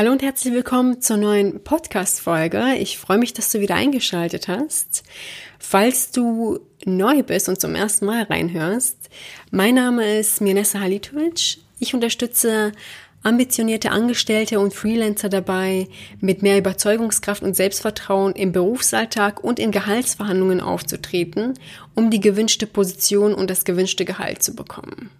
[0.00, 2.76] Hallo und herzlich willkommen zur neuen Podcast-Folge.
[2.78, 5.02] Ich freue mich, dass du wieder eingeschaltet hast.
[5.58, 8.96] Falls du neu bist und zum ersten Mal reinhörst,
[9.50, 11.58] mein Name ist Mirnessa Halitovic.
[11.80, 12.72] Ich unterstütze
[13.22, 15.86] ambitionierte Angestellte und Freelancer dabei,
[16.18, 21.58] mit mehr Überzeugungskraft und Selbstvertrauen im Berufsalltag und in Gehaltsverhandlungen aufzutreten,
[21.94, 25.10] um die gewünschte Position und das gewünschte Gehalt zu bekommen.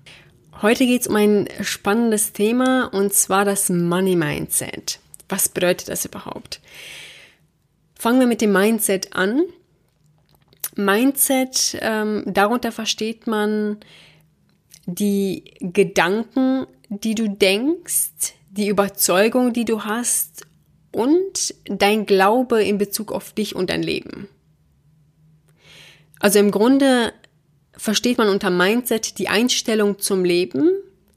[0.62, 4.98] Heute geht es um ein spannendes Thema und zwar das Money Mindset.
[5.27, 6.60] Was bedeutet das überhaupt?
[7.95, 9.45] Fangen wir mit dem Mindset an.
[10.77, 13.78] Mindset, ähm, darunter versteht man
[14.84, 20.47] die Gedanken, die du denkst, die Überzeugung, die du hast
[20.92, 24.28] und dein Glaube in Bezug auf dich und dein Leben.
[26.19, 27.14] Also im Grunde
[27.81, 30.70] versteht man unter Mindset die Einstellung zum Leben,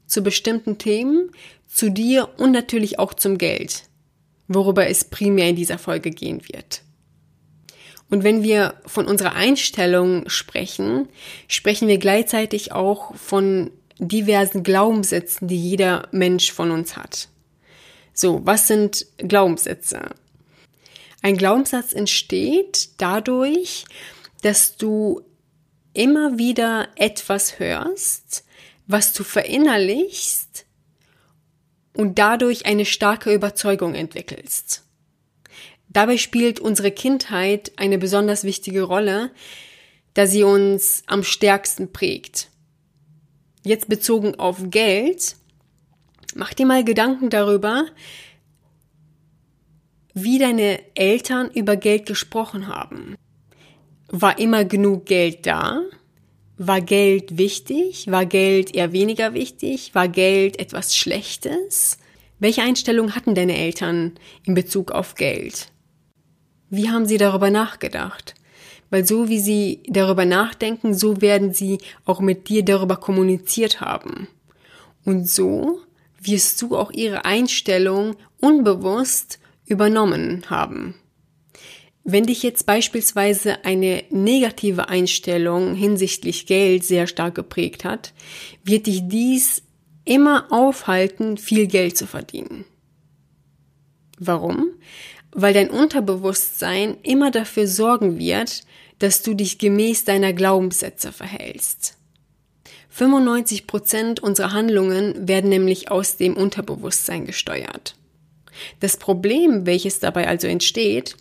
[0.06, 1.30] zu bestimmten Themen,
[1.68, 3.82] zu dir und natürlich auch zum Geld,
[4.48, 6.80] worüber es primär in dieser Folge gehen wird.
[8.08, 11.08] Und wenn wir von unserer Einstellung sprechen,
[11.48, 17.28] sprechen wir gleichzeitig auch von diversen Glaubenssätzen, die jeder Mensch von uns hat.
[18.14, 20.00] So, was sind Glaubenssätze?
[21.20, 23.84] Ein Glaubenssatz entsteht dadurch,
[24.42, 25.22] dass du
[25.94, 28.44] immer wieder etwas hörst,
[28.86, 30.66] was du verinnerlichst
[31.96, 34.82] und dadurch eine starke Überzeugung entwickelst.
[35.88, 39.30] Dabei spielt unsere Kindheit eine besonders wichtige Rolle,
[40.14, 42.50] da sie uns am stärksten prägt.
[43.64, 45.36] Jetzt bezogen auf Geld,
[46.34, 47.86] mach dir mal Gedanken darüber,
[50.14, 53.16] wie deine Eltern über Geld gesprochen haben.
[54.16, 55.82] War immer genug Geld da?
[56.56, 58.08] War Geld wichtig?
[58.08, 59.92] War Geld eher weniger wichtig?
[59.92, 61.98] War Geld etwas Schlechtes?
[62.38, 64.12] Welche Einstellung hatten deine Eltern
[64.44, 65.72] in Bezug auf Geld?
[66.70, 68.36] Wie haben sie darüber nachgedacht?
[68.88, 74.28] Weil so wie sie darüber nachdenken, so werden sie auch mit dir darüber kommuniziert haben.
[75.04, 75.80] Und so
[76.20, 80.94] wirst du auch ihre Einstellung unbewusst übernommen haben.
[82.04, 88.12] Wenn dich jetzt beispielsweise eine negative Einstellung hinsichtlich Geld sehr stark geprägt hat,
[88.62, 89.62] wird dich dies
[90.04, 92.66] immer aufhalten, viel Geld zu verdienen.
[94.18, 94.66] Warum?
[95.32, 98.64] Weil dein Unterbewusstsein immer dafür sorgen wird,
[98.98, 101.96] dass du dich gemäß deiner Glaubenssätze verhältst.
[102.90, 107.96] 95 Prozent unserer Handlungen werden nämlich aus dem Unterbewusstsein gesteuert.
[108.78, 111.16] Das Problem, welches dabei also entsteht,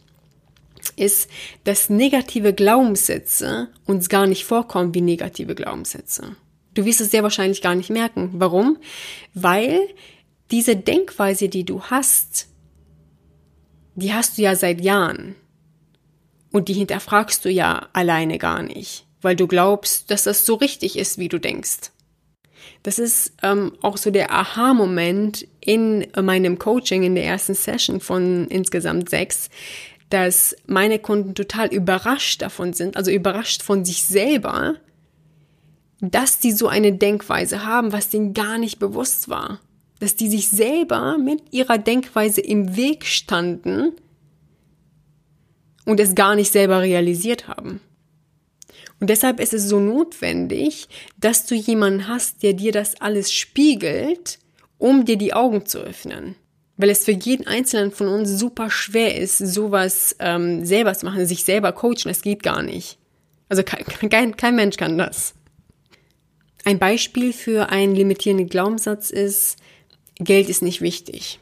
[0.92, 1.30] ist,
[1.64, 6.36] dass negative Glaubenssätze uns gar nicht vorkommen wie negative Glaubenssätze.
[6.74, 8.32] Du wirst es sehr wahrscheinlich gar nicht merken.
[8.34, 8.78] Warum?
[9.34, 9.80] Weil
[10.52, 12.48] diese Denkweise, die du hast,
[13.96, 15.36] die hast du ja seit Jahren.
[16.52, 20.98] Und die hinterfragst du ja alleine gar nicht, weil du glaubst, dass das so richtig
[21.00, 21.92] ist, wie du denkst.
[22.84, 28.48] Das ist ähm, auch so der Aha-Moment in meinem Coaching in der ersten Session von
[28.50, 29.50] insgesamt sechs,
[30.14, 34.76] dass meine Kunden total überrascht davon sind, also überrascht von sich selber,
[36.02, 39.60] dass die so eine Denkweise haben, was denen gar nicht bewusst war.
[40.00, 43.94] Dass die sich selber mit ihrer Denkweise im Weg standen
[45.86, 47.82] und es gar nicht selber realisiert haben.
[49.00, 54.38] Und deshalb ist es so notwendig, dass du jemanden hast, der dir das alles spiegelt,
[54.78, 56.36] um dir die Augen zu öffnen
[56.78, 61.26] weil es für jeden Einzelnen von uns super schwer ist, sowas ähm, selber zu machen,
[61.26, 62.98] sich selber coachen, das geht gar nicht.
[63.50, 65.34] Also kein, kein, kein Mensch kann das.
[66.66, 69.58] Ein Beispiel für einen limitierenden Glaubenssatz ist,
[70.16, 71.40] Geld ist nicht wichtig.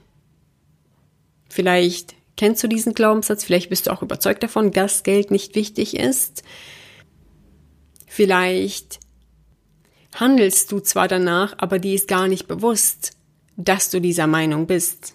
[1.49, 5.95] Vielleicht kennst du diesen Glaubenssatz, vielleicht bist du auch überzeugt davon, dass Geld nicht wichtig
[5.95, 6.43] ist.
[8.07, 8.99] Vielleicht
[10.15, 13.11] handelst du zwar danach, aber dir ist gar nicht bewusst,
[13.57, 15.13] dass du dieser Meinung bist.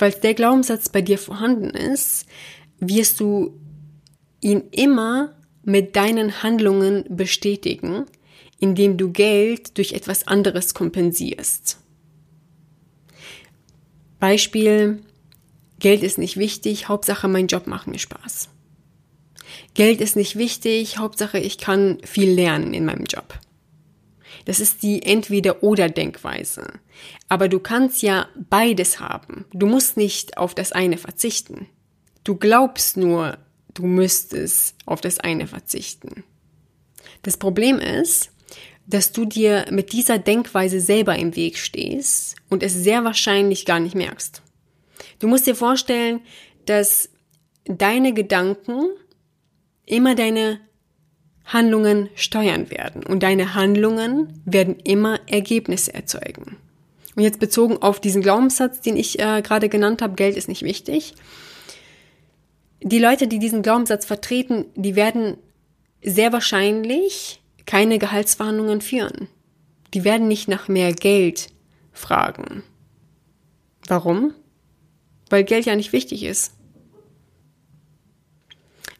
[0.00, 2.24] Falls der Glaubenssatz bei dir vorhanden ist,
[2.78, 3.60] wirst du
[4.40, 8.06] ihn immer mit deinen Handlungen bestätigen,
[8.58, 11.80] indem du Geld durch etwas anderes kompensierst.
[14.18, 15.02] Beispiel,
[15.80, 18.48] Geld ist nicht wichtig, Hauptsache mein Job macht mir Spaß.
[19.74, 23.38] Geld ist nicht wichtig, Hauptsache ich kann viel lernen in meinem Job.
[24.44, 26.66] Das ist die Entweder-Oder-Denkweise.
[27.28, 29.44] Aber du kannst ja beides haben.
[29.52, 31.68] Du musst nicht auf das eine verzichten.
[32.24, 33.38] Du glaubst nur,
[33.74, 36.24] du müsstest auf das eine verzichten.
[37.22, 38.30] Das Problem ist,
[38.86, 43.78] dass du dir mit dieser Denkweise selber im Weg stehst und es sehr wahrscheinlich gar
[43.78, 44.42] nicht merkst.
[45.18, 46.20] Du musst dir vorstellen,
[46.66, 47.08] dass
[47.64, 48.88] deine Gedanken
[49.86, 50.60] immer deine
[51.52, 56.56] Handlungen steuern werden und deine Handlungen werden immer Ergebnisse erzeugen.
[57.16, 60.62] Und jetzt bezogen auf diesen Glaubenssatz, den ich äh, gerade genannt habe, Geld ist nicht
[60.62, 61.14] wichtig.
[62.82, 65.36] Die Leute, die diesen Glaubenssatz vertreten, die werden
[66.02, 69.28] sehr wahrscheinlich keine Gehaltsverhandlungen führen.
[69.92, 71.48] Die werden nicht nach mehr Geld
[71.92, 72.62] fragen.
[73.86, 74.34] Warum?
[75.28, 76.54] Weil Geld ja nicht wichtig ist.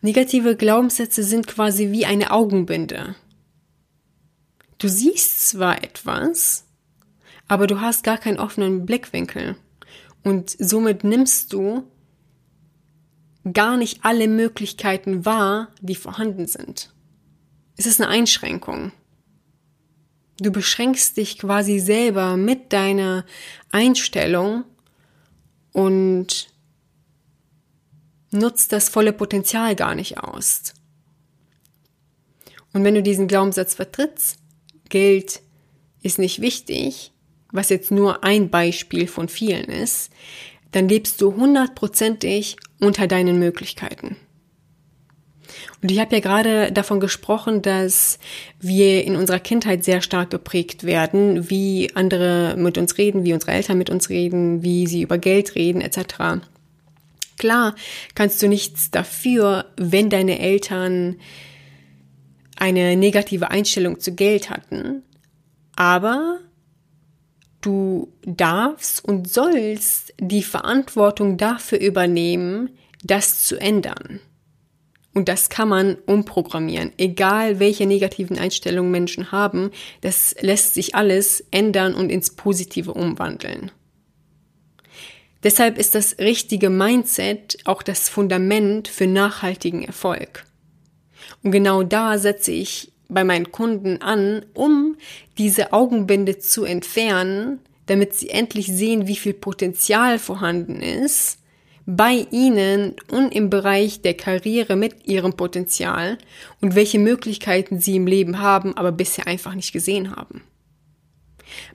[0.03, 3.17] Negative Glaubenssätze sind quasi wie eine Augenbinde.
[4.79, 6.65] Du siehst zwar etwas,
[7.49, 9.57] aber du hast gar keinen offenen Blickwinkel.
[10.23, 11.85] Und somit nimmst du
[13.53, 16.95] gar nicht alle Möglichkeiten wahr, die vorhanden sind.
[17.77, 18.93] Es ist eine Einschränkung.
[20.39, 23.27] Du beschränkst dich quasi selber mit deiner
[23.71, 24.65] Einstellung
[25.73, 26.50] und
[28.31, 30.75] nutzt das volle Potenzial gar nicht aus.
[32.73, 34.39] Und wenn du diesen Glaubenssatz vertrittst,
[34.89, 35.41] Geld
[36.03, 37.13] ist nicht wichtig,
[37.53, 40.11] was jetzt nur ein Beispiel von vielen ist,
[40.73, 44.17] dann lebst du hundertprozentig unter deinen Möglichkeiten.
[45.83, 48.19] Und ich habe ja gerade davon gesprochen, dass
[48.61, 53.53] wir in unserer Kindheit sehr stark geprägt werden, wie andere mit uns reden, wie unsere
[53.53, 56.45] Eltern mit uns reden, wie sie über Geld reden, etc.
[57.41, 57.75] Klar
[58.15, 61.17] kannst du nichts dafür, wenn deine Eltern
[62.57, 65.03] eine negative Einstellung zu Geld hatten,
[65.75, 66.41] aber
[67.63, 74.21] du darfst und sollst die Verantwortung dafür übernehmen, das zu ändern.
[75.15, 76.93] Und das kann man umprogrammieren.
[76.99, 79.71] Egal welche negativen Einstellungen Menschen haben,
[80.03, 83.73] das lässt sich alles ändern und ins Positive umwandeln.
[85.43, 90.45] Deshalb ist das richtige Mindset auch das Fundament für nachhaltigen Erfolg.
[91.43, 94.97] Und genau da setze ich bei meinen Kunden an, um
[95.39, 101.39] diese Augenbinde zu entfernen, damit sie endlich sehen, wie viel Potenzial vorhanden ist
[101.87, 106.19] bei ihnen und im Bereich der Karriere mit ihrem Potenzial
[106.61, 110.43] und welche Möglichkeiten sie im Leben haben, aber bisher einfach nicht gesehen haben.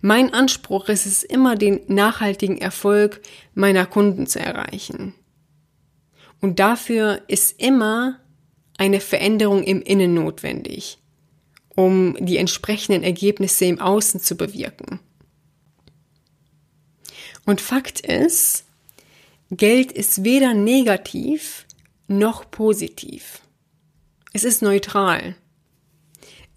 [0.01, 3.21] Mein Anspruch ist es immer, den nachhaltigen Erfolg
[3.53, 5.13] meiner Kunden zu erreichen.
[6.41, 8.19] Und dafür ist immer
[8.77, 10.99] eine Veränderung im Innen notwendig,
[11.75, 14.99] um die entsprechenden Ergebnisse im Außen zu bewirken.
[17.45, 18.65] Und Fakt ist,
[19.51, 21.65] Geld ist weder negativ
[22.07, 23.41] noch positiv.
[24.33, 25.35] Es ist neutral.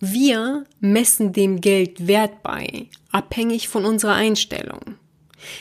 [0.00, 4.96] Wir messen dem Geld Wert bei, abhängig von unserer Einstellung.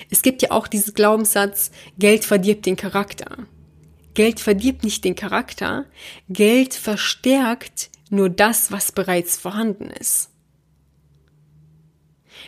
[0.10, 3.48] Es gibt ja auch diesen Glaubenssatz, Geld verdirbt den Charakter.
[4.14, 5.86] Geld verdirbt nicht den Charakter,
[6.28, 10.30] Geld verstärkt nur das, was bereits vorhanden ist.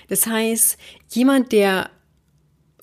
[0.07, 0.77] Das heißt,
[1.09, 1.91] jemand, der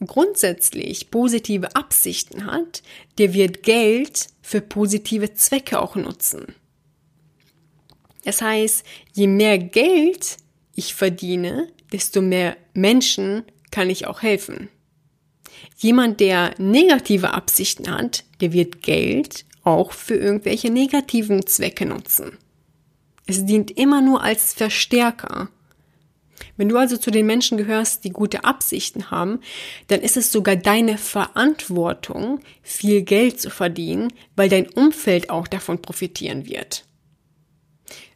[0.05, 2.83] grundsätzlich positive Absichten hat,
[3.19, 6.55] der wird Geld für positive Zwecke auch nutzen.
[8.25, 10.37] Das heißt, je mehr Geld
[10.75, 14.69] ich verdiene, desto mehr Menschen kann ich auch helfen.
[15.77, 22.39] Jemand, der negative Absichten hat, der wird Geld auch für irgendwelche negativen Zwecke nutzen.
[23.27, 25.49] Es dient immer nur als Verstärker
[26.57, 29.41] wenn du also zu den Menschen gehörst, die gute Absichten haben,
[29.89, 35.83] dann ist es sogar deine Verantwortung, viel Geld zu verdienen, weil dein Umfeld auch davon
[35.83, 36.85] profitieren wird.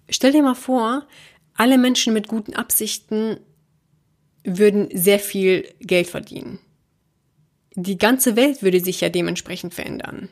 [0.08, 1.06] Stell dir mal vor,
[1.54, 3.38] alle Menschen mit guten Absichten
[4.44, 6.58] würden sehr viel Geld verdienen.
[7.74, 10.28] Die ganze Welt würde sich ja dementsprechend verändern.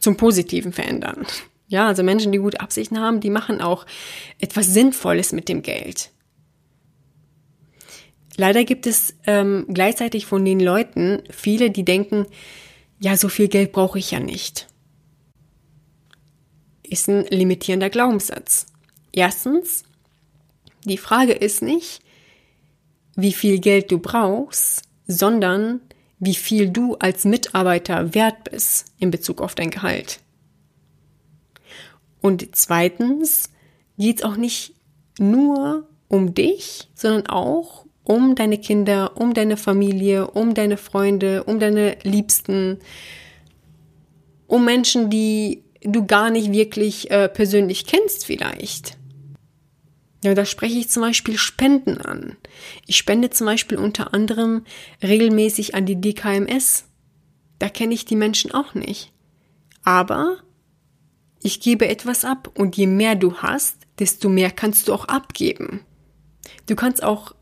[0.00, 1.26] Zum Positiven verändern.
[1.66, 3.86] Ja, also Menschen, die gute Absichten haben, die machen auch
[4.38, 6.10] etwas Sinnvolles mit dem Geld.
[8.36, 12.26] Leider gibt es ähm, gleichzeitig von den Leuten viele, die denken,
[13.00, 14.68] ja, so viel Geld brauche ich ja nicht.
[16.82, 18.66] Ist ein limitierender Glaubenssatz.
[19.12, 19.84] Erstens,
[20.84, 22.03] die Frage ist nicht,
[23.16, 25.80] wie viel Geld du brauchst, sondern
[26.18, 30.20] wie viel du als Mitarbeiter wert bist in Bezug auf dein Gehalt.
[32.20, 33.50] Und zweitens
[33.98, 34.74] geht es auch nicht
[35.18, 41.58] nur um dich, sondern auch um deine Kinder, um deine Familie, um deine Freunde, um
[41.58, 42.78] deine Liebsten,
[44.46, 48.96] um Menschen, die du gar nicht wirklich äh, persönlich kennst vielleicht.
[50.24, 52.38] Ja, da spreche ich zum Beispiel Spenden an.
[52.86, 54.64] Ich spende zum Beispiel unter anderem
[55.02, 56.86] regelmäßig an die DKMS.
[57.58, 59.12] Da kenne ich die Menschen auch nicht.
[59.82, 60.38] Aber
[61.42, 65.84] ich gebe etwas ab und je mehr du hast, desto mehr kannst du auch abgeben.
[66.64, 67.34] Du kannst auch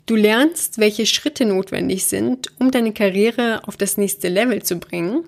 [0.06, 5.24] Du lernst, welche Schritte notwendig sind, um deine Karriere auf das nächste Level zu bringen.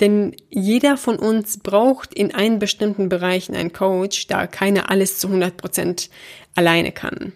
[0.00, 5.28] Denn jeder von uns braucht in einen bestimmten Bereichen einen Coach, da keiner alles zu
[5.28, 6.10] 100 Prozent
[6.54, 7.32] alleine kann.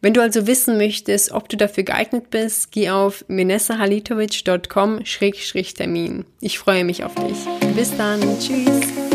[0.00, 6.24] Wenn du also wissen möchtest, ob du dafür geeignet bist, geh auf menessahalitovic.com-termin.
[6.40, 7.36] Ich freue mich auf dich.
[7.76, 8.20] Bis dann.
[8.38, 9.09] Tschüss.